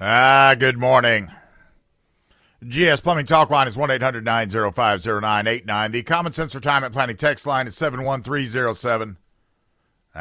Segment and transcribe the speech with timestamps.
[0.00, 1.30] Ah, good morning.
[2.66, 5.92] GS Plumbing Talk Line is 1 800 905 0989.
[5.92, 9.16] The Common Sense Retirement Planning text line is 71307.
[10.14, 10.20] I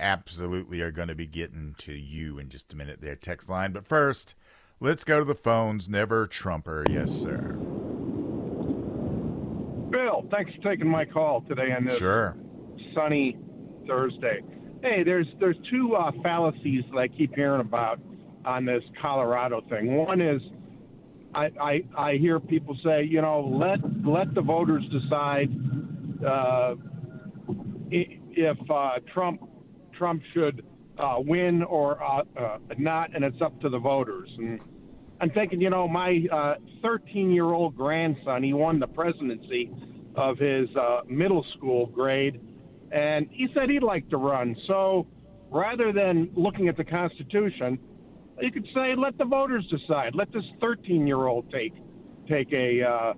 [0.00, 3.72] absolutely are going to be getting to you in just a minute there, text line.
[3.72, 4.34] But first,
[4.80, 5.88] let's go to the phones.
[5.88, 6.84] Never Trumper.
[6.90, 7.56] Yes, sir.
[9.90, 12.36] Bill, thanks for taking my call today on this Sure.
[12.94, 13.38] sunny
[13.86, 14.40] Thursday.
[14.82, 18.00] Hey, there's there's two uh, fallacies that I keep hearing about
[18.44, 19.96] on this Colorado thing.
[19.96, 20.40] One is
[21.34, 25.48] I, I I hear people say, you know, let let the voters decide
[26.26, 26.74] uh,
[27.90, 29.42] if uh, Trump
[29.96, 30.64] Trump should
[30.98, 34.28] uh, win or uh, uh, not, and it's up to the voters.
[34.38, 34.60] And
[35.20, 36.24] I'm thinking, you know, my
[36.82, 39.70] 13 year old grandson, he won the presidency
[40.16, 42.40] of his uh, middle school grade,
[42.90, 44.56] and he said he'd like to run.
[44.66, 45.06] So
[45.50, 47.78] rather than looking at the Constitution,
[48.40, 50.14] you could say let the voters decide.
[50.14, 51.74] Let this 13 year old take
[52.28, 53.12] take a uh,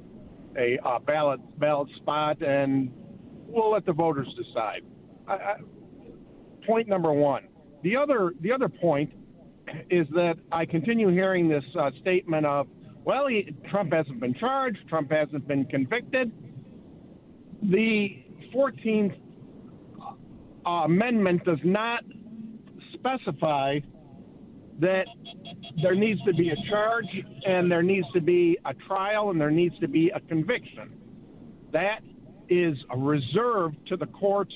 [0.58, 2.90] a uh, ballot ballot spot, and
[3.46, 4.82] we'll let the voters decide.
[5.26, 5.54] I, I,
[6.66, 7.48] point number one.
[7.82, 9.12] The other the other point
[9.90, 12.66] is that I continue hearing this uh, statement of,
[13.04, 16.32] well, he, Trump hasn't been charged, Trump hasn't been convicted.
[17.62, 19.14] The 14th
[20.66, 22.04] uh, Amendment does not
[22.94, 23.78] specify
[24.82, 25.06] that
[25.80, 27.06] there needs to be a charge
[27.46, 30.92] and there needs to be a trial and there needs to be a conviction.
[31.72, 32.00] That
[32.48, 34.52] is a reserve to the courts,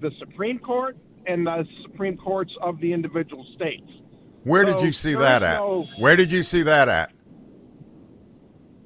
[0.00, 3.86] the Supreme Court, and the Supreme Courts of the individual states.
[4.44, 5.58] Where did you see that at?
[5.58, 7.12] no- Where did you see that at?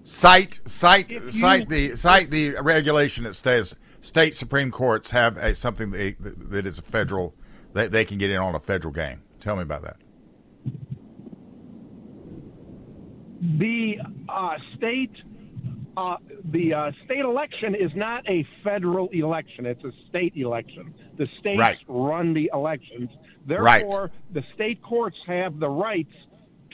[0.03, 5.55] Cite cite you- cite the cite the regulation that says state supreme courts have a,
[5.55, 7.35] something they, that is a federal
[7.75, 9.21] that they can get in on a federal game.
[9.41, 9.97] Tell me about that.
[13.59, 13.95] The
[14.29, 15.13] uh, state,
[15.97, 16.17] uh,
[16.53, 20.95] the uh, state election is not a federal election; it's a state election.
[21.17, 21.79] The states Right.
[21.89, 23.09] run the elections.
[23.47, 23.83] Right.
[23.83, 26.13] Therefore, the state courts have the rights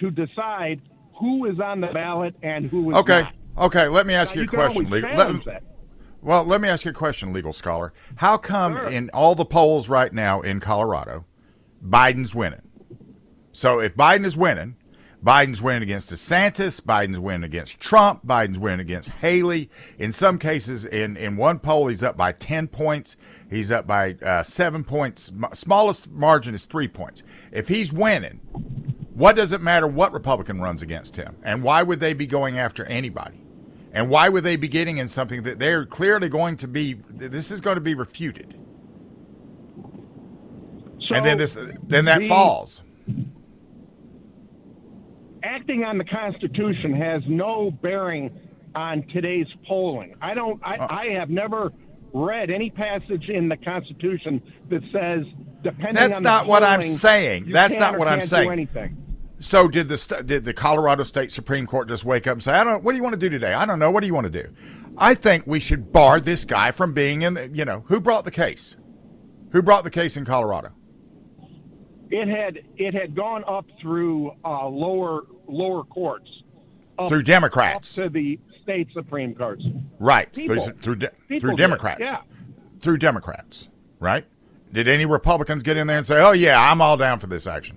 [0.00, 0.82] to decide
[1.18, 3.22] who is on the ballot and who is Okay.
[3.22, 3.32] not.
[3.66, 4.90] Okay, let me ask Now, you a you can question.
[4.90, 5.62] legal- let-
[6.20, 7.92] well, let me ask you a question, legal scholar.
[8.16, 8.88] How come Sure.
[8.88, 11.24] in all the polls right now in Colorado,
[11.86, 12.62] Biden's winning?
[13.52, 14.76] So if Biden is winning,
[15.24, 19.70] Biden's winning against DeSantis, Biden's winning against Trump, Biden's winning against Haley.
[19.98, 23.16] In some cases, in, in one poll, he's up by 10 points.
[23.50, 25.32] He's up by uh, seven points.
[25.52, 27.22] Smallest margin is three points.
[27.50, 28.40] If he's winning,
[29.14, 31.36] what does it matter what Republican runs against him?
[31.42, 33.42] And why would they be going after anybody?
[33.92, 37.50] And why would they be getting in something that they're clearly going to be, this
[37.50, 38.60] is going to be refuted?
[40.98, 42.82] So and then this, then that the- falls.
[45.42, 48.38] acting on the Constitution has no bearing
[48.74, 50.14] on today's polling.
[50.20, 50.60] I don't.
[50.62, 50.86] I, Uh.
[50.90, 51.72] I have never
[52.12, 54.40] read any passage in the Constitution
[54.70, 55.24] that says
[55.62, 57.50] depending That's on the not what I'm saying.
[57.50, 58.50] That's not what I'm saying.
[58.50, 58.96] Anything.
[59.38, 62.64] So did the did the Colorado State Supreme Court just wake up and say, "I
[62.64, 62.82] don't.
[62.82, 63.52] What do you want to do today?
[63.52, 63.90] I don't know.
[63.90, 64.48] What do you want to do?"
[64.96, 67.34] I think we should bar this guy from being in.
[67.34, 68.76] The, you know, who brought the case?
[69.52, 70.70] Who brought the case in Colorado?
[72.10, 76.28] It had it had gone up through uh, lower lower courts
[76.98, 79.64] up, Through Democrats, up to the state Supreme Courts.
[79.98, 80.32] right?
[80.32, 80.60] People.
[80.60, 82.20] Through through, de- through did, Democrats, yeah.
[82.80, 83.68] through Democrats,
[83.98, 84.24] right?
[84.72, 87.46] Did any Republicans get in there and say, "Oh yeah, I'm all down for this
[87.46, 87.76] action"?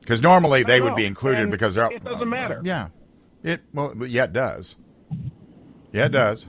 [0.00, 2.62] Because normally they would be included and because they're it doesn't matter.
[2.64, 2.88] Yeah,
[3.42, 4.76] it well, yeah, it does.
[5.92, 6.46] Yeah, it does.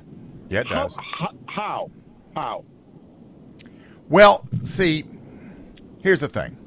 [0.50, 0.96] Yeah, it does.
[0.96, 1.92] how how
[2.36, 2.64] how?
[4.08, 5.06] Well, see,
[6.02, 6.58] here's the thing.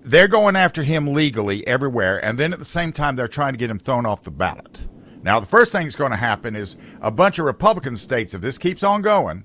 [0.00, 3.58] They're going after him legally everywhere, and then at the same time, they're trying to
[3.58, 4.86] get him thrown off the ballot.
[5.22, 8.40] Now, the first thing that's going to happen is a bunch of Republican states, if
[8.40, 9.44] this keeps on going,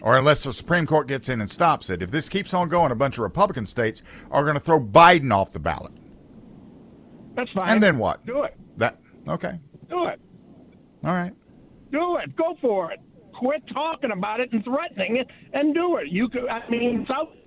[0.00, 2.92] or unless the Supreme Court gets in and stops it, if this keeps on going,
[2.92, 5.92] a bunch of Republican states are going to throw Biden off the ballot.
[7.34, 7.68] That's fine.
[7.68, 8.24] And then what?
[8.24, 8.56] Do it.
[8.78, 9.60] That okay?
[9.90, 10.20] Do it.
[11.04, 11.34] All right.
[11.92, 12.34] Do it.
[12.34, 13.00] Go for it.
[13.34, 16.08] Quit talking about it and threatening it, and do it.
[16.08, 16.48] You could.
[16.48, 17.37] I mean, South Carolina is, is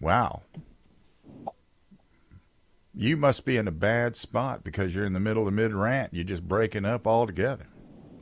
[0.00, 0.42] Wow.
[2.94, 6.12] You must be in a bad spot because you're in the middle of mid rant.
[6.12, 7.66] You're just breaking up altogether.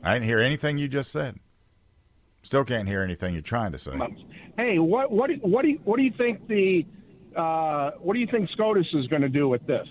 [0.03, 1.39] I didn't hear anything you just said.
[2.43, 3.91] Still can't hear anything you're trying to say.
[4.57, 6.85] Hey, what what do- what do you, what do you think the
[7.35, 9.87] uh, what do you think SCOTUS is going to do with this?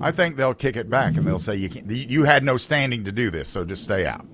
[0.00, 3.04] I think they'll kick it back and they'll say you can't, you had no standing
[3.04, 4.26] to do this, so just stay out.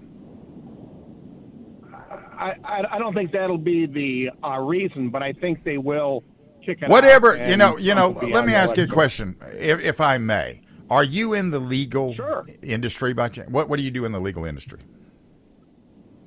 [2.38, 6.23] I, I, I don't think that'll be the uh, reason, but I think they will
[6.62, 6.88] it.
[6.88, 8.11] Whatever you know, you know.
[8.11, 10.62] Let me ask you a question, if, if I may.
[10.91, 12.47] Are you in the legal Sure.
[12.62, 13.50] industry by chance?
[13.50, 14.81] What What do you do in the legal industry?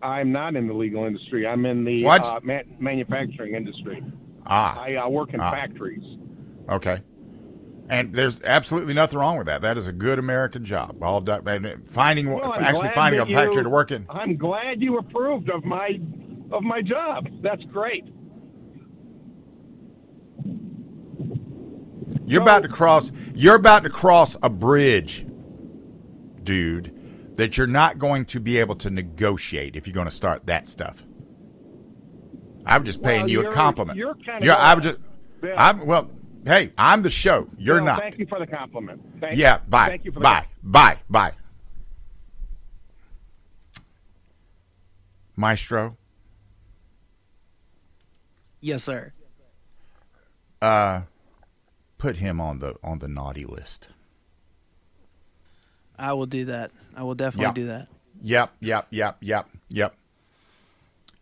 [0.01, 1.45] I'm not in the legal industry.
[1.45, 4.01] I'm in the uh, ma- manufacturing industry.
[4.45, 5.51] Ah, I uh, work in Ah.
[5.51, 6.03] factories.
[6.69, 7.01] okay.
[7.89, 9.61] And there's absolutely nothing wrong with that.
[9.63, 11.01] That is a good American job.
[11.03, 14.05] All done, and finding Well, actually finding a that factory you- to work in.
[14.09, 15.99] I'm glad you approved of my
[16.51, 17.27] of my job.
[17.41, 18.05] That's great.
[22.25, 23.11] You're about to cross.
[23.33, 25.25] You're about to cross a bridge,
[26.43, 26.95] dude.
[27.35, 30.67] That you're not going to be able to negotiate if you're going to start that
[30.67, 31.05] stuff.
[32.65, 33.97] I'm just paying Well, you a compliment.
[33.97, 34.97] you're kinda Yeah, I'm just.
[35.57, 36.11] I'm well.
[36.45, 37.47] Hey, I'm the show.
[37.57, 37.99] You're Well, not.
[38.01, 39.01] Thank you for the compliment.
[39.19, 39.57] Thank Yeah.
[39.61, 39.69] you.
[39.69, 39.89] Bye.
[39.89, 40.47] Thank you for the bye.
[40.63, 40.99] Bye.
[41.09, 41.33] Bye.
[45.35, 45.95] Maestro,
[48.59, 49.13] Yes, sir.
[50.61, 51.03] uh,
[51.97, 53.87] put him on the on the naughty list.
[55.97, 56.71] I will do that.
[56.95, 57.53] I will definitely Yeah.
[57.53, 57.87] do that.
[58.21, 59.95] Yep, yep, yep, yep, yep.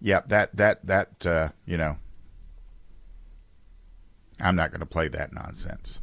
[0.02, 1.98] Yep, that that that uh, you know.
[4.39, 6.00] I'm not going to play that nonsense.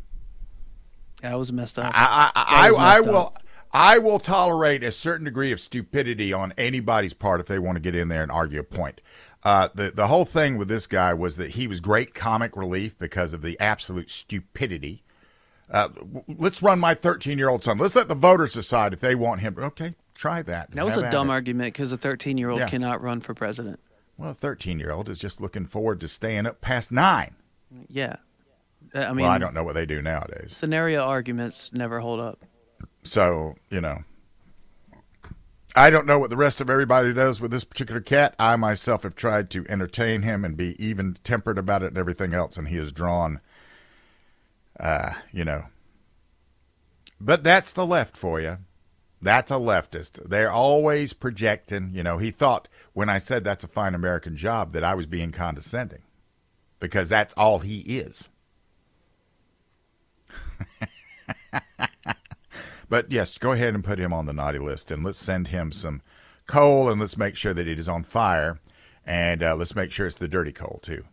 [1.22, 1.92] That was messed up.
[1.94, 3.38] I I, I, I will up.
[3.72, 7.80] I will tolerate a certain degree of stupidity on anybody's part if they want to
[7.80, 9.00] get in there and argue a point.
[9.42, 12.98] Uh, the the whole thing with this guy was that he was great comic relief
[12.98, 15.02] because of the absolute stupidity.
[15.70, 17.78] Uh, w- let's run my 13 year old son.
[17.78, 19.56] Let's let the voters decide if they want him.
[19.58, 20.70] Okay, try that.
[20.72, 21.32] that was Have a dumb it.
[21.32, 22.68] argument because a 13 year old Yeah.
[22.68, 23.80] cannot run for president.
[24.16, 27.34] Well, a 13 year old is just looking forward to staying up past nine.
[27.88, 28.16] Yeah.
[28.94, 30.56] Uh, I mean, well, I don't know what they do nowadays.
[30.56, 32.44] scenario arguments never hold up.
[33.02, 33.98] So, you know,
[35.76, 38.34] I don't know what the rest of everybody does with this particular cat.
[38.38, 42.32] I myself have tried to entertain him and be even tempered about it and everything
[42.32, 43.40] else, and he has drawn,
[44.78, 45.64] uh, you know.
[47.20, 48.58] But that's the left for you.
[49.20, 50.28] That's a leftist.
[50.28, 51.90] They're always projecting.
[51.92, 55.06] You know, he thought when I said that's a fine American job that I was
[55.06, 56.02] being condescending
[56.88, 58.28] because that's all he is.
[62.88, 65.72] But yes, go ahead and put him on the naughty list, and let's send him
[65.72, 66.02] some
[66.46, 68.60] coal, and let's make sure that it is on fire,
[69.04, 71.04] and uh, let's make sure it's the dirty coal too.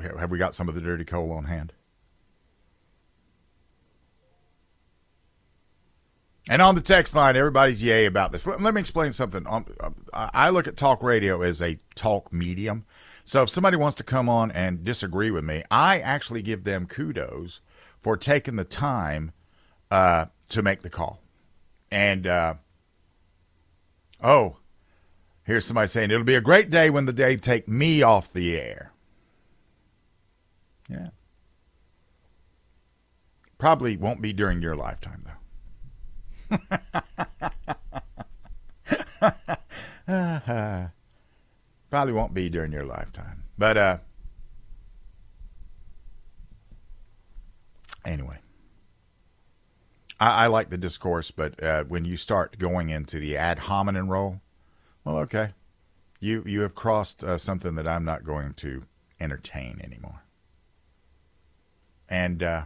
[0.00, 1.72] Have we got some of the dirty coal on hand?
[6.48, 8.46] And on the text line, everybody's yay about this.
[8.46, 9.46] Let, let me explain something.
[9.48, 9.64] Um,
[10.12, 12.84] I I look at talk radio as a talk medium.
[13.24, 16.86] So if somebody wants to come on and disagree with me, I actually give them
[16.86, 17.60] kudos
[18.00, 19.32] for taking the time
[19.90, 21.22] uh, to make the call.
[21.90, 22.54] And uh,
[24.22, 24.56] oh,
[25.44, 28.56] here's somebody saying it'll be a great day when the day take me off the
[28.56, 28.92] air.
[30.88, 31.10] Yeah.
[33.58, 35.32] Probably won't be during your lifetime though.
[41.92, 43.42] Probably won't be during your lifetime.
[43.58, 43.98] But uh
[48.02, 48.38] anyway.
[50.18, 54.08] I, I like the discourse, but uh, when you start going into the ad hominem
[54.08, 54.40] role,
[55.04, 55.50] well, okay,
[56.18, 58.84] you you have crossed uh, something that I'm not going to
[59.20, 60.22] entertain anymore.
[62.08, 62.62] And uh,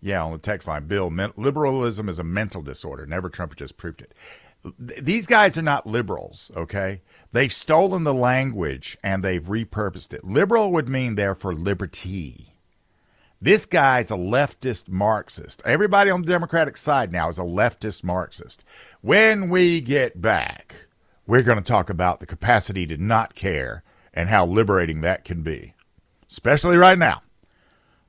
[0.00, 3.04] yeah, on the text line, Bill, liberalism is a mental disorder.
[3.04, 4.14] Never Trump just proved it.
[4.64, 7.02] Th- These guys are not liberals, okay?
[7.32, 10.24] They've stolen the language and they've repurposed it.
[10.24, 12.54] Liberal would mean they're for liberty.
[13.40, 15.62] This guy's a leftist Marxist.
[15.64, 18.64] Everybody on the Democratic side now is a leftist Marxist.
[19.00, 20.86] When we get back,
[21.26, 25.42] we're going to talk about the capacity to not care and how liberating that can
[25.42, 25.74] be,
[26.28, 27.22] especially right now.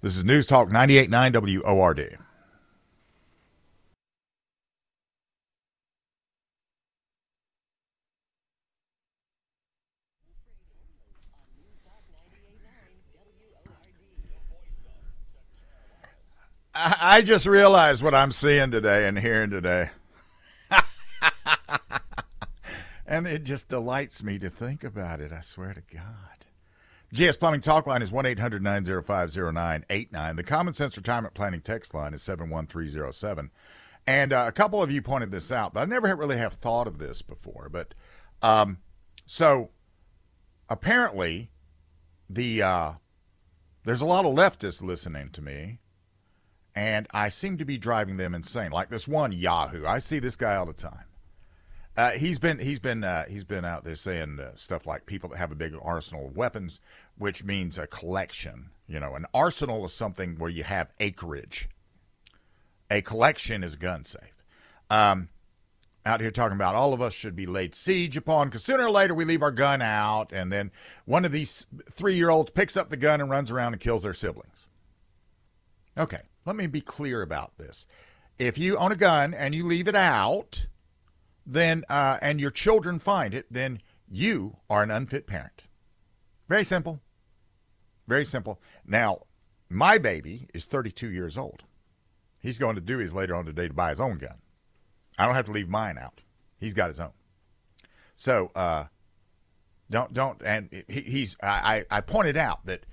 [0.01, 2.17] This is News Talk 98.9 WORD.
[16.81, 19.89] I just realized what I'm seeing today and hearing today.
[23.05, 26.45] and it just delights me to think about it, I swear to God.
[27.11, 30.35] GS Plumbing Talk Line is 1 800 905 0989.
[30.37, 33.51] The Common Sense Retirement Planning text line is 71307.
[34.07, 36.87] And uh, a couple of you pointed this out, but I never really have thought
[36.87, 37.67] of this before.
[37.69, 37.93] But
[38.41, 38.77] um,
[39.25, 39.71] so
[40.69, 41.49] apparently,
[42.29, 42.91] the uh,
[43.83, 45.79] there's a lot of leftists listening to me,
[46.79, 48.71] and I seem to be driving them insane.
[48.71, 51.03] Like this one Yahoo, I see this guy all the time,
[51.97, 55.27] Uh, he's been he's been uh, he's been out there saying uh, stuff like people
[55.29, 56.79] that have a big arsenal of weapons,
[57.17, 58.69] which means a collection.
[58.87, 61.67] You know, an arsenal is something where you have acreage.
[62.89, 64.45] A collection is gun safe.
[64.89, 65.27] Um,
[66.05, 68.91] out here talking about all of us should be laid siege upon because sooner or
[68.91, 70.71] later we leave our gun out, and then
[71.03, 74.03] one of these three year olds picks up the gun and runs around and kills
[74.03, 74.67] their siblings.
[75.97, 77.85] Okay, let me be clear about this.
[78.39, 80.65] If you own a gun and you leave it out,
[81.45, 85.65] then uh, and your children find it, then you are an unfit parent.
[86.47, 87.01] Very simple.
[88.07, 88.59] Very simple.
[88.83, 89.27] Now,
[89.69, 91.65] my baby is 32 years old.
[92.39, 94.39] He's going to do his later on today to buy his own gun.
[95.19, 96.21] I don't have to leave mine out.
[96.57, 97.11] He's got his own.
[98.15, 98.85] So uh,
[99.91, 102.87] don't don't and he, he's I, I pointed out that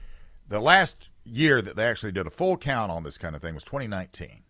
[0.46, 3.54] the last year that they actually did a full count on this kind of thing
[3.54, 4.42] was 2019.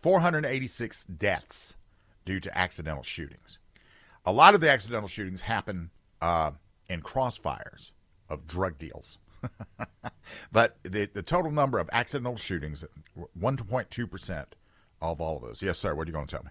[0.00, 1.76] 486 deaths
[2.24, 3.58] due to accidental shootings.
[4.24, 5.90] A lot of the accidental shootings happen
[6.22, 6.52] uh,
[6.88, 7.90] in crossfires
[8.28, 9.18] of drug deals.
[10.52, 12.84] but the, the total number of accidental shootings,
[13.38, 14.44] 1.2%
[15.02, 15.62] of all of those.
[15.62, 15.94] Yes, sir.
[15.94, 16.50] What are you going to tell me?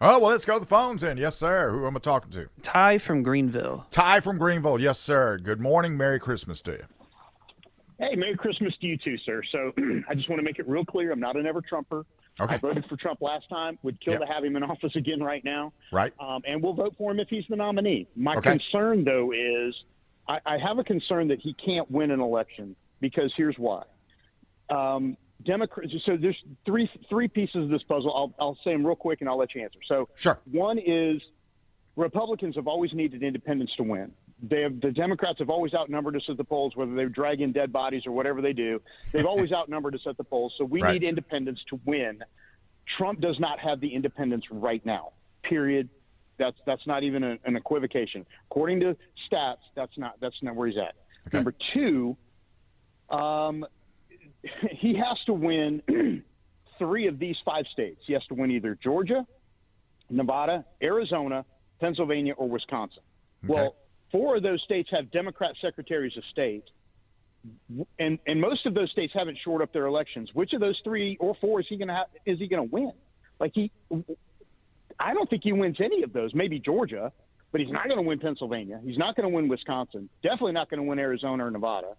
[0.00, 1.16] Oh, well, let's go to the phones then.
[1.16, 1.70] Yes, sir.
[1.70, 2.48] Who am I talking to?
[2.62, 3.86] Ty from Greenville.
[3.90, 4.80] Ty from Greenville.
[4.80, 5.38] Yes, sir.
[5.38, 5.96] Good morning.
[5.96, 6.84] Merry Christmas to you.
[7.98, 9.42] Hey, Merry Christmas to you too, sir.
[9.52, 9.72] So
[10.08, 12.04] I just want to make it real clear I'm not an ever Trumper.
[12.40, 12.54] Okay.
[12.54, 13.78] I voted for Trump last time.
[13.84, 14.22] Would kill Yep.
[14.22, 15.72] to have him in office again right now.
[15.92, 16.12] Right.
[16.18, 18.08] Um, and we'll vote for him if he's the nominee.
[18.16, 18.50] My Okay.
[18.58, 19.74] concern, though, is
[20.28, 23.84] I, I have a concern that he can't win an election because here's why.
[24.70, 25.92] Um, Democrats.
[26.06, 28.12] So there's three three pieces of this puzzle.
[28.16, 29.78] I'll, I'll say them real quick and I'll let you answer.
[29.86, 30.38] So Sure.
[30.50, 31.20] one is
[31.96, 34.12] Republicans have always needed independents to win.
[34.48, 37.52] They have, the Democrats have always outnumbered us at the polls, whether they drag in
[37.52, 38.80] dead bodies or whatever they do.
[39.12, 40.52] They've always outnumbered us at the polls.
[40.58, 40.92] So we Right.
[41.00, 42.22] need independents to win.
[42.98, 45.12] Trump does not have the independents right now.
[45.42, 45.88] Period.
[46.36, 48.26] That's that's not even a, an equivocation.
[48.50, 48.96] According to
[49.30, 50.94] stats, that's not that's not where he's at.
[51.28, 51.38] Okay.
[51.38, 52.16] Number two,
[53.08, 53.64] um,
[54.72, 55.82] he has to win
[56.78, 58.00] three of these five states.
[58.06, 59.24] He has to win either Georgia,
[60.10, 61.44] Nevada, Arizona,
[61.80, 63.02] Pennsylvania, or Wisconsin.
[63.46, 63.76] Well,
[64.14, 66.62] four of those states have Democrat secretaries of state,
[67.98, 70.30] and and most of those states haven't shored up their elections.
[70.34, 72.04] Which of those three or four is he going to?
[72.24, 72.92] Is he going to win?
[73.40, 73.72] Like he,
[75.00, 76.32] I don't think he wins any of those.
[76.32, 77.10] Maybe Georgia,
[77.50, 78.80] but he's not going to win Pennsylvania.
[78.84, 80.08] He's not going to win Wisconsin.
[80.22, 81.94] Definitely not going to win Arizona or Nevada.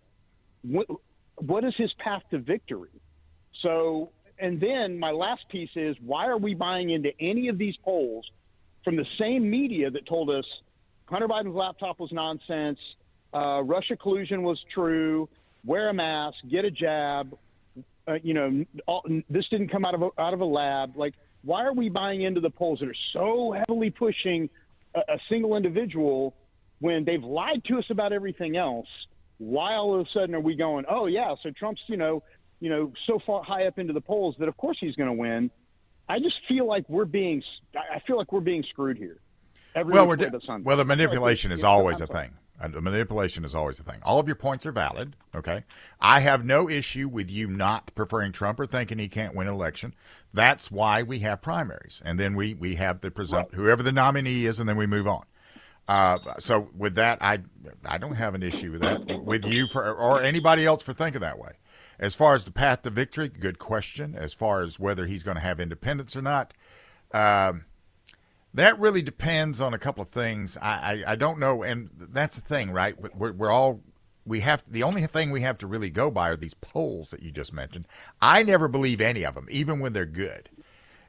[0.63, 0.87] What,
[1.35, 3.01] what is his path to victory?
[3.61, 7.75] So, and then my last piece is why are we buying into any of these
[7.83, 8.25] polls
[8.85, 10.45] from the same media that told us
[11.07, 12.79] Hunter Biden's laptop was nonsense,
[13.33, 15.29] uh, Russia collusion was true,
[15.65, 17.37] wear a mask, get a jab,
[18.07, 20.95] uh, you know, all, this didn't come out of a, out of a lab.
[20.95, 24.49] Like, why are we buying into the polls that are so heavily pushing
[24.93, 26.35] a, a single individual
[26.79, 28.87] when they've lied to us about everything else?
[29.37, 32.23] Why all of a sudden are we going, oh yeah, so Trump's you know,
[32.59, 35.13] you know, so far high up into the polls that of course he's going to
[35.13, 35.51] win.
[36.07, 37.41] I just feel like we're being,
[37.75, 39.17] I feel like we're being screwed here.
[39.75, 42.31] Every Well, we're di- the well, the manipulation is always a thing.
[42.57, 43.99] And the manipulation is always a thing.
[44.01, 45.17] All of your points are valid.
[45.35, 45.65] Okay,
[45.99, 49.53] I have no issue with you not preferring Trump or thinking he can't win an
[49.53, 49.93] election.
[50.33, 54.45] That's why we have primaries, and then we we have the presumpt whoever the nominee
[54.45, 55.25] is, and then we move on.
[55.89, 57.39] Uh, so with that, I
[57.83, 61.21] I don't have an issue with that with you for or anybody else for thinking
[61.21, 61.51] that way.
[61.99, 64.15] As far as the path to victory, good question.
[64.15, 66.53] As far as whether he's going to have independents or not,
[67.13, 67.65] um,
[68.55, 70.57] that really depends on a couple of things.
[70.61, 72.95] I, I, I don't know, and that's the thing, right?
[73.15, 73.81] We're, we're all
[74.25, 77.21] we have the only thing we have to really go by are these polls that
[77.21, 77.87] you just mentioned.
[78.21, 80.49] I never believe any of them, even when they're good.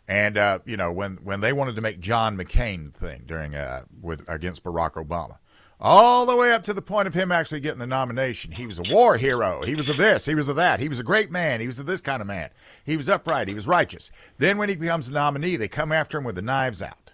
[0.07, 3.85] And uh, you know, when when they wanted to make John McCain thing during uh,
[4.01, 5.39] with against Barack Obama,
[5.81, 8.79] all the way up to the point of him actually getting the nomination, he was
[8.79, 9.63] a war hero.
[9.63, 10.27] He was a this.
[10.27, 10.79] He was a that.
[10.81, 11.61] He was a great man.
[11.61, 12.51] He was a this kind of man.
[12.85, 13.49] He was upright.
[13.49, 14.11] He was righteous.
[14.39, 17.06] Then when he becomes the nominee, they come after him with the knives out.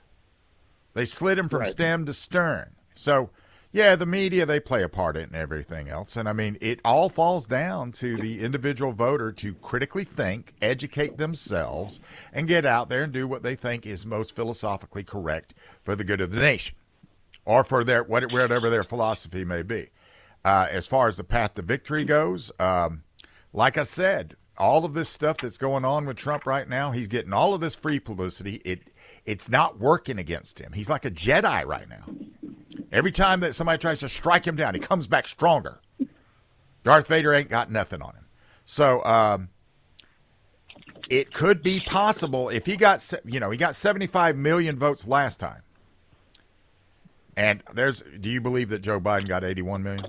[0.95, 1.71] They slit him from Right.
[1.71, 2.71] stem to stern.
[2.95, 3.31] So,
[3.71, 7.09] yeah, the media they play a part in everything else, and I mean it all
[7.09, 11.99] falls down to the individual voter to critically think, educate themselves,
[12.35, 16.05] and get out there and do what they think is most philosophically correct for the
[16.05, 16.77] good of the nation,
[17.47, 19.89] or for their whatever their philosophy may be.
[20.45, 23.05] Uh, as far as the path to victory goes, um,
[23.55, 27.09] like I said, all of this stuff that's going on with Trump right now, he's
[27.09, 28.61] getting all of this free publicity.
[28.67, 28.91] It
[29.27, 30.73] it's not working against him.
[30.73, 32.05] He's like a Jedi right now.
[32.91, 35.81] Every time that somebody tries to strike him down, he comes back stronger.
[36.85, 38.27] Darth Vader ain't got nothing on him.
[38.65, 39.49] So, um,
[41.09, 45.39] it could be possible if he got you know he got 75 million votes last
[45.41, 45.63] time.
[47.37, 50.07] And there's do you believe that Joe Biden got 81 million?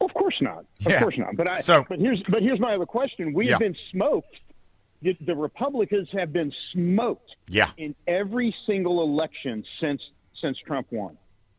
[0.00, 0.58] Of course not.
[0.84, 1.00] Of Yeah.
[1.00, 1.36] course not.
[1.36, 1.58] But I.
[1.58, 3.32] So- but here's but here's my other question.
[3.32, 3.58] We've Yeah.
[3.58, 4.34] been smoked.
[5.02, 7.70] The, the Republicans have been smoked Yeah.
[7.76, 10.00] in every single election since
[10.40, 11.16] since Trump won.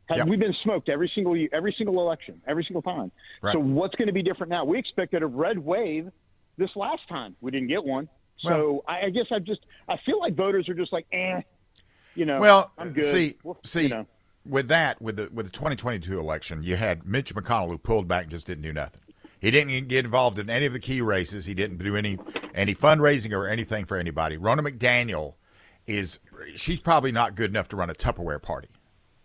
[0.10, 0.24] Have, Yeah.
[0.26, 3.12] We've been smoked every single year, every single election, every single time.
[3.42, 3.54] Right.
[3.54, 4.66] So what's going to be different now?
[4.66, 6.10] We expected a red wave
[6.58, 7.36] this last time.
[7.42, 8.08] We didn't get one.
[8.40, 11.42] So I, I guess I just I feel like voters are just like, eh,
[12.16, 12.40] you know.
[12.40, 13.04] Well, I'm good.
[13.04, 14.06] see, Well, see, you know.
[14.46, 18.24] with that, with the with the 2022 election, you had Mitch McConnell who pulled back
[18.24, 19.02] and just didn't do nothing.
[19.40, 21.46] He didn't get involved in any of the key races.
[21.46, 22.18] He didn't do any
[22.56, 24.38] any fundraising or anything for anybody.
[24.38, 25.36] Ronna McDaniel
[25.86, 26.20] is
[26.56, 28.70] she's probably not good enough to run a Tupperware party,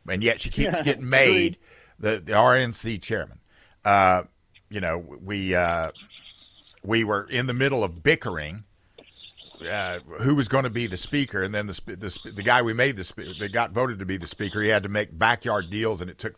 [0.09, 1.59] and yet she keeps Yeah, getting made
[1.99, 3.39] the the RNC chairman.
[3.85, 4.25] Uh,
[4.69, 5.91] you know, we uh,
[6.85, 8.65] we were in the middle of bickering
[9.69, 12.73] uh, who was going to be the speaker, and then the the, the guy we
[12.73, 16.01] made the that got voted to be the speaker, he had to make backyard deals,
[16.01, 16.35] and it took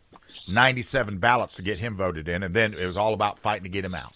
[0.47, 3.69] 97 ballots to get him voted in, and then it was all about fighting to
[3.69, 4.13] get him out.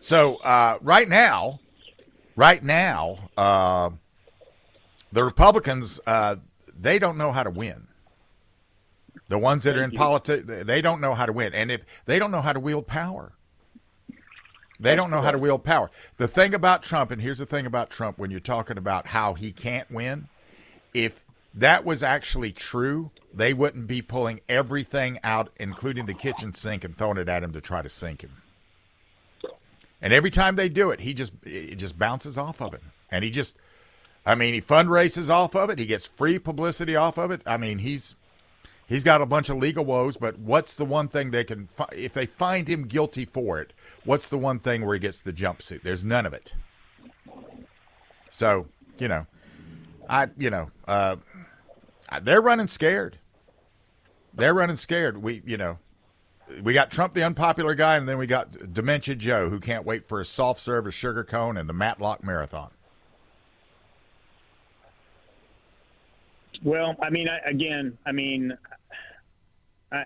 [0.00, 1.60] So uh, right now,
[2.36, 3.90] right now, uh,
[5.12, 6.36] the Republicans uh,
[6.78, 7.86] they don't know how to win.
[9.28, 12.18] The ones that are in politics, they don't know how to win, and if they
[12.18, 13.32] don't know how to wield power.
[14.80, 15.92] They don't know how to wield power.
[16.16, 19.34] The thing about Trump, and here's the thing about Trump when you're talking about how
[19.34, 20.26] he can't win,
[20.92, 21.22] if
[21.54, 26.96] that was actually true, they wouldn't be pulling everything out, including the kitchen sink, and
[26.96, 28.42] throwing it at him to try to sink him.
[30.00, 33.24] And every time they do it, he just it just bounces off of it, and
[33.24, 33.56] he just,
[34.26, 35.78] I mean, he fundraises off of it.
[35.78, 37.42] He gets free publicity off of it.
[37.46, 38.14] I mean, he's
[38.92, 42.12] He's got a bunch of legal woes, but what's the one thing they can, if
[42.12, 43.72] they find him guilty for it,
[44.04, 45.80] what's the one thing where he gets the jumpsuit?
[45.80, 46.54] There's none of it.
[48.28, 48.66] So,
[48.98, 49.26] you know,
[50.10, 51.16] I, you know, uh,
[52.20, 53.18] they're running scared.
[54.34, 55.22] They're running scared.
[55.22, 55.78] We, you know,
[56.62, 60.06] we got Trump, the unpopular guy, and then we got Dementia Joe, who can't wait
[60.06, 62.70] for his soft serve, his sugar cone, and the Matlock Marathon.
[66.62, 68.56] Well, I mean, I, again, I mean,
[69.90, 70.04] I,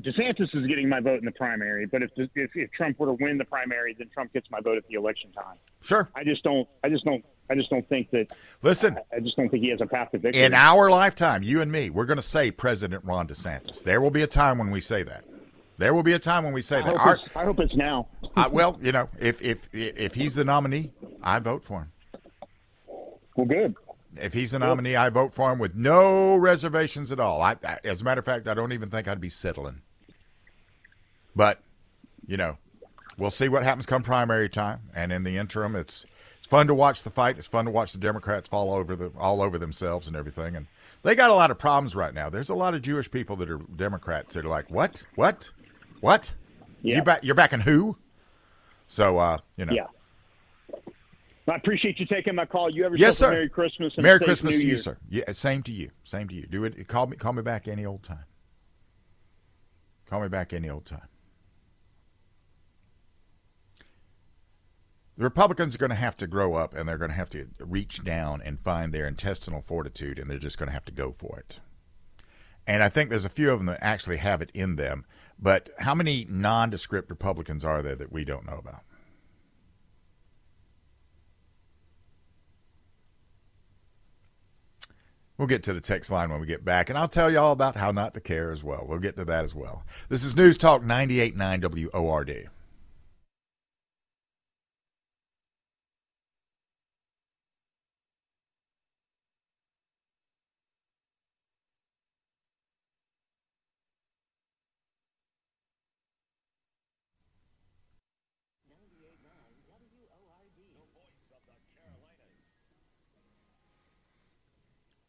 [0.00, 3.12] DeSantis is getting my vote in the primary, but if, if if Trump were to
[3.12, 5.56] win the primary, then Trump gets my vote at the election time.
[5.82, 6.10] Sure.
[6.14, 6.68] I just don't.
[6.82, 7.24] I just don't.
[7.50, 8.32] I just don't think that.
[8.62, 10.42] Listen, I just don't think he has a path to victory.
[10.42, 13.82] in our lifetime, you and me, we're going to say President Ron DeSantis.
[13.82, 15.24] There will be a time when we say that.
[15.76, 16.96] There will be a time when we say I that.
[16.96, 18.06] hope, Our- I hope it's now.
[18.36, 21.92] uh, well, you know, if if if he's the nominee, I vote for him.
[23.36, 23.74] Well, good.
[24.16, 27.42] If he's the nominee, I vote for him with no reservations at all.
[27.42, 29.82] I, I, as a matter of fact, I don't even think I'd be settling.
[31.34, 31.60] But,
[32.24, 32.58] you know,
[33.18, 36.06] we'll see what happens come primary time, and in the interim, it's
[36.54, 37.36] fun to watch the fight.
[37.36, 40.54] It's fun to watch the Democrats fall over the all over themselves and everything.
[40.54, 40.66] And
[41.02, 42.30] they got a lot of problems right now.
[42.30, 45.50] There's a lot of Jewish people that are Democrats that are like, what, what,
[46.00, 46.32] what?
[46.82, 46.96] Yeah.
[46.96, 47.24] You back?
[47.24, 47.96] You're backing who?
[48.86, 49.86] So, uh, you know, Yeah.
[51.46, 52.70] I appreciate you taking my call.
[52.74, 53.30] You have Yes, sir.
[53.30, 54.78] Merry Christmas and Merry Christmas New to you, Year.
[54.78, 54.96] sir.
[55.10, 55.90] Yeah, same to you.
[56.04, 56.46] Same to you.
[56.46, 56.86] Do it.
[56.88, 57.16] Call me.
[57.16, 58.24] Call me back any old time.
[60.08, 61.08] Call me back any old time.
[65.16, 67.46] The Republicans are going to have to grow up, and they're going to have to
[67.60, 71.12] reach down and find their intestinal fortitude, and they're just going to have to go
[71.12, 71.60] for it.
[72.66, 75.04] And I think there's a few of them that actually have it in them.
[75.38, 78.82] But how many nondescript Republicans are there that we don't know about?
[85.36, 87.52] We'll get to the text line when we get back, and I'll tell you all
[87.52, 88.86] about how not to care as well.
[88.88, 89.84] We'll get to that as well.
[90.08, 92.48] This is News Talk 98.9 WORD.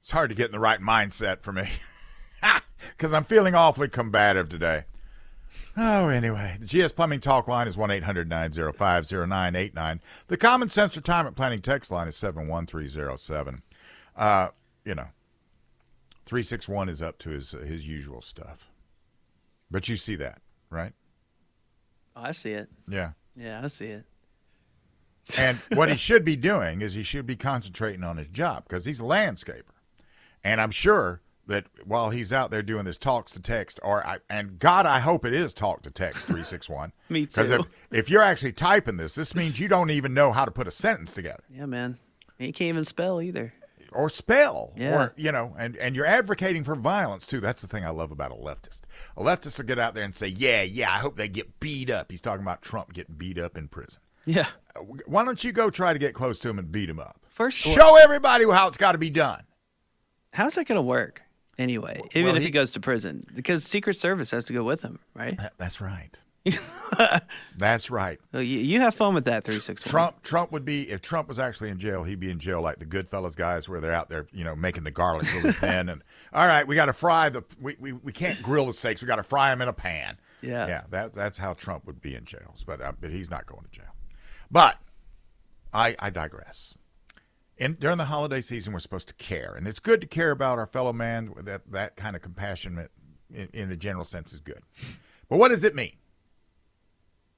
[0.06, 1.68] It's hard to get in the right mindset for me
[2.92, 4.84] because I'm feeling awfully combative today.
[5.76, 10.02] Oh, anyway, the GS Plumbing Talk line is 1 800 905 0989.
[10.28, 13.64] The Common Sense Retirement Planning text line is 71307.
[14.16, 14.50] Uh,
[14.86, 15.08] you know,
[16.28, 18.70] 361 is up to his, his usual stuff.
[19.72, 20.40] But you see that,
[20.70, 20.94] right?
[22.16, 22.70] Oh, I see it.
[22.88, 23.14] Yeah.
[23.36, 24.06] Yeah, I see it.
[25.40, 28.86] And what he should be doing is he should be concentrating on his job because
[28.86, 29.75] he's a landscaper.
[30.46, 34.20] And I'm sure that while he's out there doing this talks to text, or I,
[34.30, 36.94] and God, I hope it is talk to text three six one.
[37.10, 37.56] Me Because too.
[37.56, 40.68] if if you're actually typing this, this means you don't even know how to put
[40.68, 41.98] a sentence together Yeah, man.
[42.38, 43.54] He can't even spell either.
[43.92, 44.96] or spell, Yeah.
[44.96, 47.40] or you know, and and you're advocating for violence too.
[47.40, 48.82] That's the thing I love about a leftist.
[49.18, 51.90] A leftist will get out there and say, "Yeah, yeah, I hope they get beat
[51.90, 54.00] up." He's talking about Trump getting beat up in prison.
[54.26, 54.48] Yeah.
[54.76, 57.20] Uh, Why don't you go try to get close to him and beat him up?
[57.30, 59.44] First, Show everybody how it's got to be done.
[60.36, 61.22] How's that going to work
[61.58, 62.00] anyway?
[62.12, 64.82] Even well, if he- he goes to prison, because Secret Service has to go with
[64.84, 65.36] him, right?
[65.38, 66.20] That- That's right.
[67.58, 68.20] That's right.
[68.32, 69.82] So you, you have fun with that three six.
[69.82, 72.78] Trump Trump would be if Trump was actually in jail, he'd be in jail like
[72.78, 76.04] the Goodfellas guys where they're out there, you know, making the garlic really thin and
[76.34, 79.08] all right, we got to fry the we, we, we can't grill the steaks, we
[79.08, 80.18] got to fry them in a pan.
[80.42, 80.68] Yeah.
[80.68, 83.64] Yeah, that that's how Trump would be in jails, but uh, but he's not going
[83.64, 83.96] to jail.
[84.52, 84.78] But
[85.74, 86.76] I I digress.
[87.58, 90.60] In, during the holiday season, we're supposed to care, and it's good to care about
[90.60, 91.34] our fellow man.
[91.38, 92.88] That that kind of compassion,
[93.34, 94.62] in, in general sense, is good.
[95.30, 95.94] But what does it mean?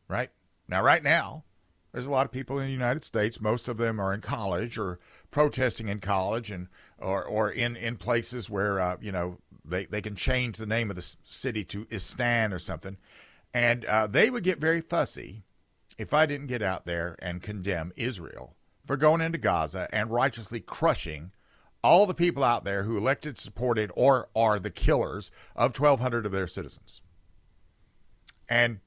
[0.07, 0.29] right?
[0.67, 1.43] Now, right now,
[1.91, 3.41] there's a lot of people in the United States.
[3.41, 4.99] Most of them are in college or
[5.31, 10.01] protesting in college, and or or in in places where uh, you know they they
[10.01, 12.97] can change the name of the city to Istan or something,
[13.53, 15.43] and uh, they would get very fussy
[15.97, 18.55] if I didn't get out there and condemn Israel
[18.87, 21.31] for going into Gaza and righteously crushing
[21.83, 26.31] all the people out there who elected, supported, or are the killers of 1,200 of
[26.31, 27.01] their citizens.
[28.49, 28.79] And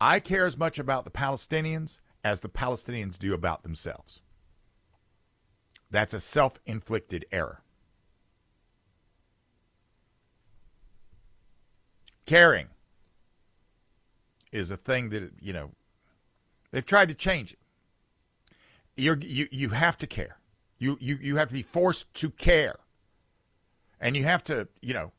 [0.00, 4.22] I care as much about the Palestinians as the Palestinians do about themselves.
[5.90, 7.60] That's a self inflicted error.
[12.26, 12.68] Caring
[14.50, 15.72] is a thing that, you know,
[16.70, 17.58] they've tried to change it.
[18.96, 20.38] You're, you, you have to care.
[20.78, 22.76] You, you, you have to be forced to care.
[24.00, 25.12] And you have to, you know,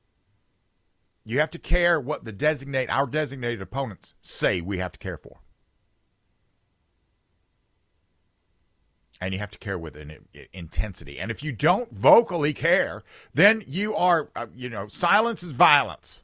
[1.24, 5.18] you have to care what the designate our designated opponents say we have to care
[5.18, 5.40] for.
[9.20, 10.14] And you have to care with an
[10.54, 11.18] intensity.
[11.20, 16.22] And if you don't vocally care, then you are, uh, you know, silence is violence.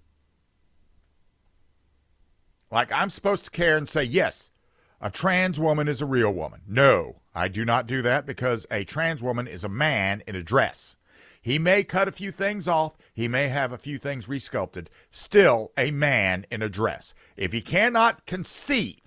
[2.69, 4.51] Like I'm supposed to care and say, yes,
[4.99, 6.61] a trans woman is a real woman.
[6.67, 10.43] No, I do not do that because a trans woman is a man in a
[10.43, 10.97] dress.
[11.41, 15.71] He may cut a few things off, he may have a few things resculpted, still
[15.75, 17.15] a man in a dress.
[17.35, 18.99] If he cannot conceive,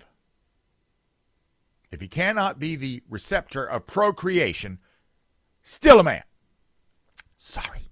[1.91, 4.79] if he cannot be the receptor of procreation,
[5.61, 6.23] still a man.
[7.37, 7.91] Sorry.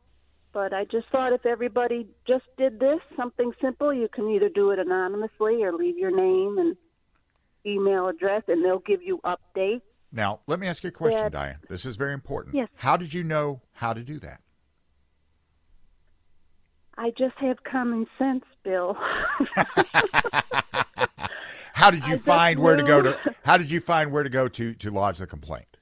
[0.53, 4.71] But I just thought if everybody just did this, something simple, you can either do
[4.71, 6.77] it anonymously or leave your name and
[7.65, 9.83] email address, and they'll give you updates.
[10.13, 11.33] Now, let me ask you a question, Dad.
[11.33, 11.61] Diane.
[11.69, 12.57] This is very important.
[12.57, 12.69] Yes.
[12.75, 14.41] How did you know how to do that?
[17.01, 18.95] I just have common sense, Bill.
[21.73, 23.19] How did you I find where to go to?
[23.43, 25.79] How did you find where to go to to lodge the complaint?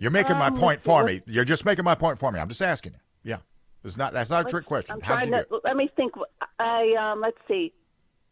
[0.00, 1.22] You're making my Um, point for me.
[1.26, 2.40] You're just making my point for me.
[2.40, 2.98] I'm just asking you.
[3.22, 3.38] Yeah,
[3.84, 4.12] it's not.
[4.12, 4.94] That's not a trick question.
[4.94, 6.14] I'm How did trying you to let me think.
[6.58, 7.72] I um, let's see.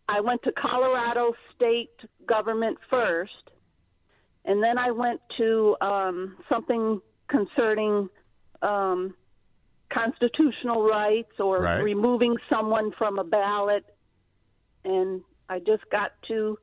[0.09, 3.53] I went to Colorado state government first,
[4.45, 8.09] and then I went to um, something concerning
[8.63, 9.15] um,
[9.91, 11.83] constitutional rights or Right.
[11.83, 13.85] removing someone from a ballot,
[14.85, 16.59] and I just got to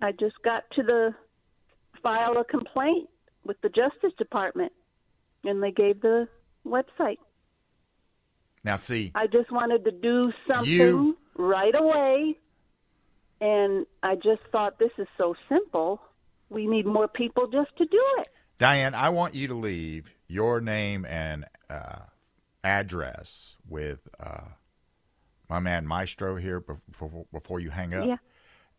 [0.00, 1.14] I just got to the
[2.02, 3.08] file a complaint
[3.44, 4.72] with the Justice Department,
[5.44, 6.28] and they gave the
[6.66, 7.18] website.
[8.64, 12.36] Now, see, I just wanted to do something You- right away,
[13.40, 16.02] and I just thought this is so simple.
[16.48, 18.28] We need more people just to do it.
[18.62, 22.02] Diane, I want you to leave your name and uh,
[22.62, 24.50] address with uh,
[25.48, 28.18] my man Maestro here before, before you hang up, Yeah.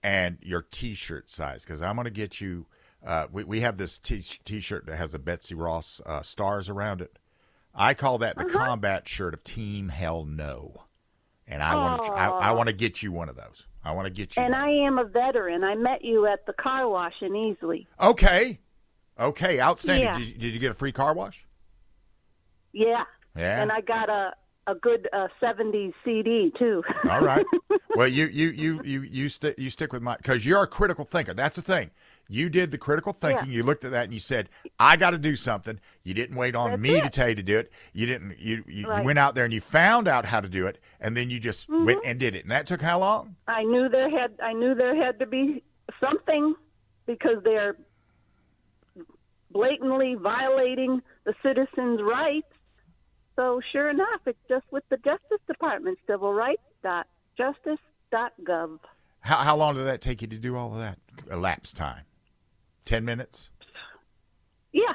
[0.02, 2.66] and your T-shirt size because I'm going to get you.
[3.06, 7.02] Uh, we we have this t- T-shirt that has the Betsy Ross uh, stars around
[7.02, 7.20] it.
[7.76, 8.48] I call that Uh-huh.
[8.48, 10.84] the combat shirt of Team Hell No,
[11.46, 13.68] and I want to I, I want to get you one of those.
[13.84, 14.44] I want to get you.
[14.44, 14.62] And one.
[14.62, 15.66] I am a veteran.
[15.66, 17.86] I met you at the car wash in Easley.
[18.00, 18.60] okay,
[19.20, 20.06] okay, outstanding.
[20.08, 20.18] Yeah.
[20.18, 21.46] Did, you, did you get a free car wash?
[22.72, 23.04] Yeah.
[23.38, 23.62] Yeah.
[23.62, 24.34] And I got a
[24.66, 26.82] a good uh, 70s CD too.
[27.10, 27.46] All right.
[27.96, 31.04] Well, you you you you you stick you stick with my because you're a critical
[31.04, 31.34] thinker.
[31.34, 31.92] That's the thing.
[32.30, 33.48] You did the critical thinking.
[33.50, 33.58] Yeah.
[33.58, 34.48] You looked at that and you said,
[34.80, 37.44] "I got to do something." You didn't wait on That's me to tell you to
[37.44, 37.72] do it.
[37.92, 38.40] You didn't.
[38.40, 41.16] You you, you went out there and you found out how to do it, and
[41.18, 41.86] then you just Mm-hmm.
[41.86, 42.44] went and did it.
[42.44, 43.36] And that took how long?
[43.48, 45.62] I knew there had I knew there had to be
[46.00, 46.56] something
[47.06, 47.76] because they're
[49.54, 52.48] blatantly violating the citizens' rights.
[53.36, 57.80] So sure enough, it's just with the Justice Department, civil rights dot justice
[58.12, 58.80] dot gov.
[59.22, 61.00] How how long did that take you to do all of that?
[61.32, 62.04] Elapsed time.
[62.86, 63.50] Ten minutes.
[64.74, 64.94] Yeah,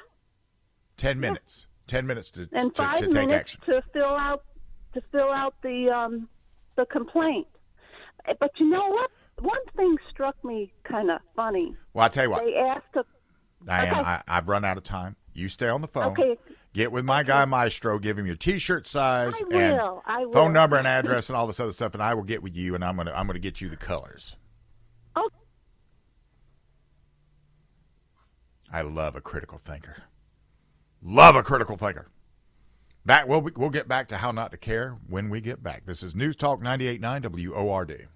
[0.96, 1.66] Ten minutes.
[1.86, 3.60] Ten minutes to and to, five to take minutes action.
[3.66, 4.42] to fill out
[4.94, 6.28] to fill out the um,
[6.76, 7.46] the complaint.
[8.26, 9.10] Eh, But you know what?
[9.40, 11.74] One thing struck me kind of funny.
[11.94, 12.44] Well, I'll tell you what.
[12.44, 13.04] They asked a
[13.64, 14.00] Diane, Okay.
[14.00, 15.16] I, I've run out of time.
[15.34, 16.12] You stay on the phone.
[16.12, 16.36] Okay.
[16.72, 17.98] Get with my guy Maestro.
[17.98, 20.32] Give him your T-shirt size I and will, I will.
[20.32, 22.74] phone number and address and all this other stuff, and I will get with you,
[22.74, 24.36] and I'm gonna I'm gonna get you the colors.
[25.16, 25.30] Oh.
[28.72, 30.02] I love a critical thinker.
[31.02, 32.08] Love a critical thinker.
[33.06, 35.86] Back we'll we'll get back to how not to care when we get back.
[35.86, 38.08] This is News Talk 98.9 WORD.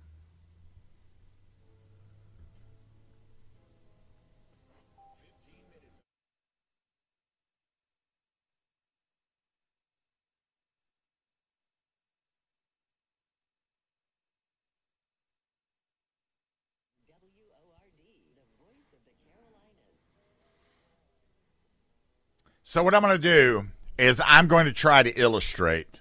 [22.73, 23.67] So what I'm going to do
[23.99, 25.99] is I'm going to try to illustrate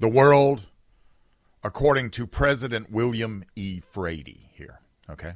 [0.00, 0.68] the world
[1.62, 3.80] according to President William E.
[3.80, 4.80] Frady here.
[5.10, 5.34] Okay.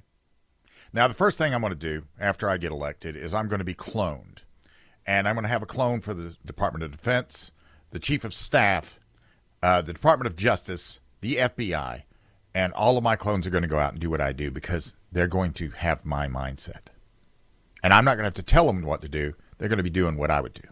[0.90, 3.58] Now the first thing I'm going to do after I get elected is I'm going
[3.58, 4.44] to be cloned,
[5.06, 7.52] and I'm going to have a clone for the Department of Defense,
[7.90, 8.98] the Chief of Staff,
[9.62, 12.04] uh, the Department of Justice, the FBI,
[12.54, 14.50] and all of my clones are going to go out and do what I do
[14.50, 16.88] because they're going to have my mindset.
[17.82, 19.34] And I'm not going to have to tell them what to do.
[19.58, 20.69] They're going to be doing what I would do.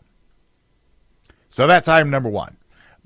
[1.51, 2.57] So that's item number one.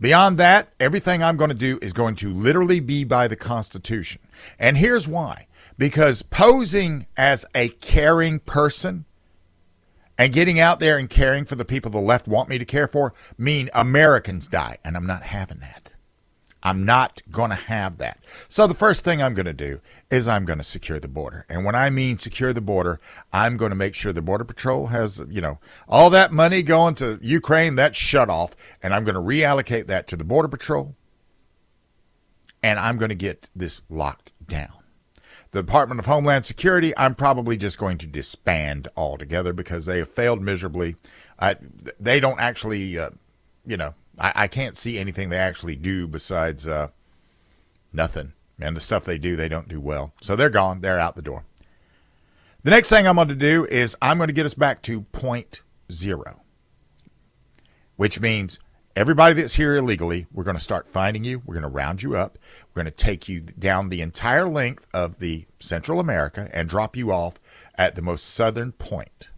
[0.01, 4.21] Beyond that, everything I'm going to do is going to literally be by the Constitution.
[4.59, 5.47] And here's why
[5.79, 9.05] because posing as a caring person
[10.19, 12.89] and getting out there and caring for the people the left want me to care
[12.89, 14.79] for mean Americans die.
[14.85, 15.92] And I'm not having that.
[16.63, 18.21] I'm not going to have that.
[18.49, 21.45] So the first thing I'm going to do is I'm going to secure the border.
[21.49, 23.01] And when I mean secure the border,
[23.33, 26.95] I'm going to make sure the border patrol has, you know, all that money going
[26.97, 30.95] to Ukraine, that's shut off, and I'm going to reallocate that to the border patrol.
[32.63, 34.75] And I'm going to get this locked down.
[35.51, 40.09] The Department of Homeland Security, I'm probably just going to disband altogether because they have
[40.09, 40.97] failed miserably.
[41.39, 41.57] I,
[41.99, 43.11] they don't actually, uh,
[43.67, 46.89] you know, I, I can't see anything they actually do besides uh,
[47.93, 48.33] nothing.
[48.61, 50.13] And the stuff they do, they don't do well.
[50.21, 50.81] So they're gone.
[50.81, 51.45] They're out the door.
[52.63, 55.03] The next thing I'm going to do is I'm going to get us back to
[55.03, 56.43] point zero,
[57.97, 58.61] which means
[58.95, 61.43] everybody that's here illegally, we're going to start finding you.
[61.45, 62.39] We're going to round you up.
[62.69, 66.97] We're going to take you down the entire length of the Central America and drop
[66.97, 67.41] you off
[67.75, 69.31] at the most southern point.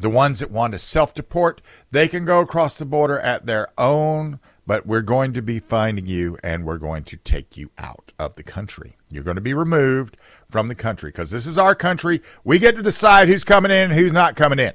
[0.00, 1.60] The ones that want to self deport,
[1.90, 6.06] they can go across the border at their own, but we're going to be finding
[6.06, 8.96] you and we're going to take you out of the country.
[9.10, 10.16] You're going to be removed
[10.50, 12.22] from the country because this is our country.
[12.44, 14.72] We get to decide who's coming in and who's not coming in.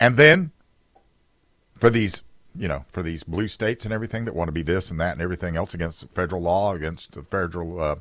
[0.00, 0.50] And then
[1.76, 2.24] for these,
[2.56, 5.12] you know, for these blue states and everything that want to be this and that
[5.12, 7.96] and everything else against federal law, against the federal uh,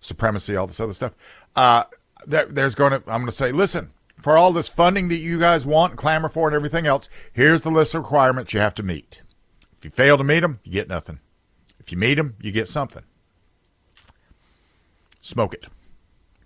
[0.00, 1.14] supremacy, all this other stuff,
[1.54, 1.84] uh,
[2.26, 5.66] there's going to, I'm going to say, listen, for all this funding that you guys
[5.66, 9.22] want clamor for and everything else, here's the list of requirements you have to meet
[9.76, 11.20] If you fail to meet them, you get nothing.
[11.78, 13.02] If you meet them, you get something.
[15.20, 15.68] Smoke it.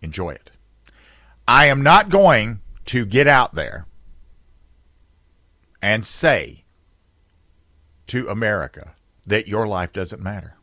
[0.02, 0.50] Enjoy it.
[1.46, 3.86] I am not going to get out there
[5.80, 6.64] and say
[8.08, 8.94] to America
[9.26, 10.56] that your life doesn't matter.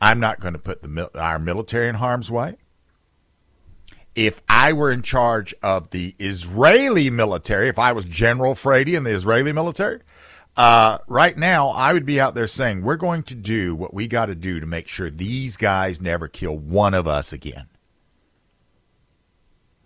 [0.00, 2.56] I'm not going to put the, our military in harm's way.
[4.14, 9.04] If I were in charge of the Israeli military, if I was General Frady in
[9.04, 10.00] the Israeli military,
[10.56, 14.06] uh, right now I would be out there saying, we're going to do what we
[14.06, 17.68] got to do to make sure these guys never kill one of us again.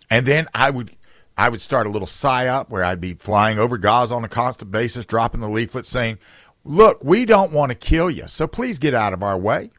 [0.09, 0.91] And then I would
[1.37, 4.71] I would start a little psyop where I'd be flying over Gaza on a constant
[4.71, 6.17] basis, dropping the leaflets saying,
[6.65, 9.71] Look, we don't want to kill you, so please get out of our way.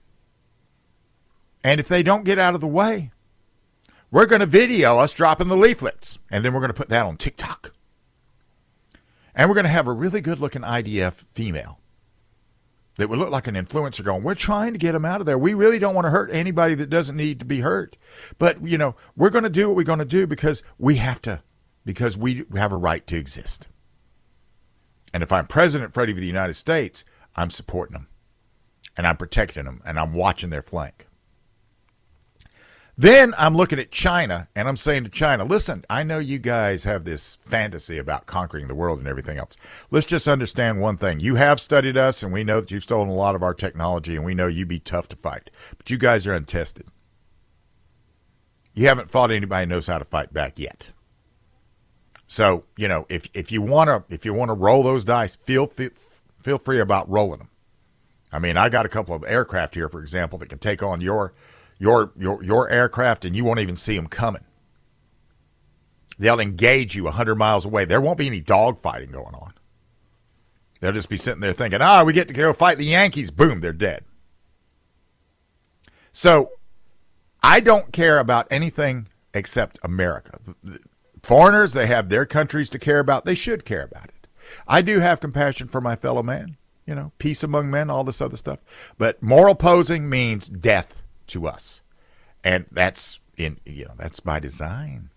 [1.65, 3.11] And if they don't get out of the way,
[4.11, 7.07] we're going to video us dropping the leaflets, and then we're going to put that
[7.07, 7.75] on TikTok.
[9.35, 11.79] And we're going to have a really good looking IDF female
[12.97, 15.39] that would look like an influencer going, We're trying to get them out of there.
[15.39, 17.97] We really don't want to hurt anybody that doesn't need to be hurt.
[18.39, 21.23] But, you know, we're going to do what we're going to do because we have
[21.23, 21.43] to,
[21.85, 23.69] because we have a right to exist.
[25.13, 27.05] And if I'm President Frady of the United States,
[27.37, 28.09] I'm supporting them
[28.97, 31.08] and I'm protecting them and I'm watching their flank.
[33.01, 36.83] Then I'm looking at China and I'm saying to China, listen, I know you guys
[36.83, 39.57] have this fantasy about conquering the world and everything else.
[39.93, 41.21] Let's just understand one thing.
[41.21, 44.17] You have studied us and we know that you've stolen a lot of our technology
[44.17, 45.49] and we know you'd be tough to fight.
[45.77, 46.89] But you guys are untested.
[48.75, 50.91] You haven't fought anybody who knows how to fight back yet.
[52.27, 55.37] So, you know, if if you want to if you want to roll those dice,
[55.37, 55.91] feel, feel
[56.43, 57.51] feel free about rolling them.
[58.33, 61.01] I mean, I got a couple of aircraft here, for example, that can take on
[61.01, 61.33] your
[61.79, 64.45] your your your aircraft and you won't even see them coming.
[66.19, 67.85] They'll engage you 100 miles away.
[67.85, 69.55] There won't be any dogfighting going on.
[70.81, 73.61] They'll just be sitting there thinking, "Ah, we get to go fight the Yankees." Boom,
[73.61, 74.05] they're dead.
[76.13, 76.53] So,
[77.43, 80.41] I don't care about anything except America.
[81.23, 83.25] Foreigners, they have their countries to care about.
[83.25, 84.27] They should care about it.
[84.67, 88.21] I do have compassion for my fellow man, you know, peace among men, all this
[88.21, 88.61] other stuff.
[88.97, 91.81] But moral posing means death to us.
[92.45, 95.11] And that's in you know, that's by design.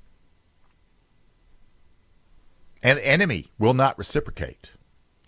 [2.83, 4.73] And the enemy will not reciprocate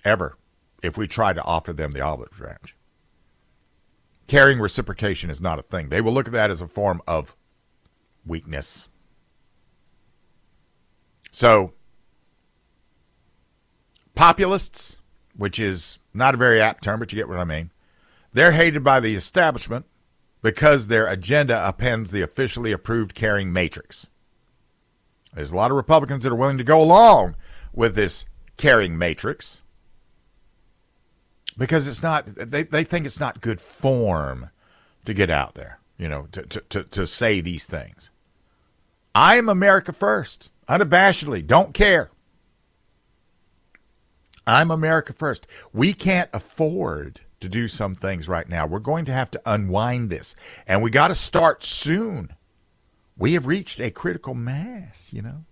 [0.04, 0.38] ever
[0.82, 2.76] if we try to offer them the olive branch.
[4.28, 5.90] Caring reciprocation is not a thing.
[5.90, 7.36] They will look at that as a form of
[8.26, 8.88] weakness.
[11.32, 11.74] So,
[14.16, 14.98] populists,
[15.36, 17.72] which is not a very apt term, but you get what I mean,
[18.32, 19.86] they're hated by the establishment
[20.44, 24.08] because their agenda appends the officially approved caring matrix.
[25.34, 27.36] There's a lot of Republicans that are willing to go along
[27.74, 28.26] with this
[28.58, 29.64] caring matrix
[31.58, 34.52] because it's not they, they think it's not good form
[35.06, 38.12] to get out there, you know, to, to, to, to say these things.
[39.16, 42.12] I am America first, unabashedly, don't care.
[44.46, 45.48] I'm America first.
[45.72, 48.66] We can't afford to do some things right now.
[48.66, 52.34] We're going to have to unwind this, and we got to start soon.
[53.18, 55.46] We have reached a critical mass, you know.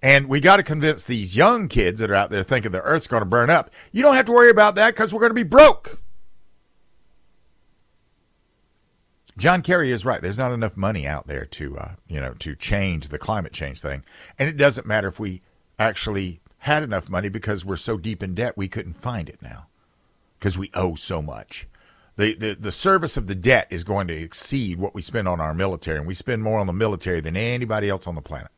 [0.00, 3.08] And we got to convince these young kids that are out there thinking the earth's
[3.08, 3.70] going to burn up.
[3.90, 6.00] You don't have to worry about that because we're going to be broke.
[9.36, 10.22] John Kerry is right.
[10.22, 13.80] There's not enough money out there to, uh, you know, to change the climate change
[13.80, 14.04] thing,
[14.38, 15.42] and it doesn't matter if we
[15.78, 19.66] actually had enough money because we're so deep in debt we couldn't find it now
[20.38, 21.66] because we owe so much.
[22.16, 25.40] The, the, the service of the debt is going to exceed what we spend on
[25.40, 28.50] our military, and we spend more on the military than anybody else on the planet.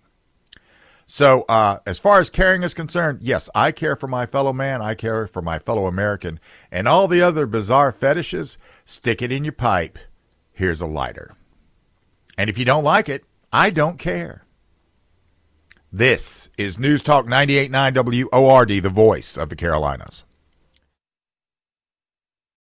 [1.06, 4.82] So, uh, as far as caring is concerned, yes, I care for my fellow man,
[4.82, 6.38] I care for my fellow American,
[6.70, 9.98] and all the other bizarre fetishes, stick it in your pipe.
[10.52, 11.34] Here's a lighter.
[12.36, 14.44] And if you don't like it, I don't care.
[15.90, 20.24] This is News Talk 98.9 WORD, the voice of the Carolinas.